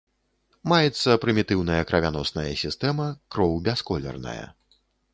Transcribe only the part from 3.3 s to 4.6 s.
кроў бясколерная.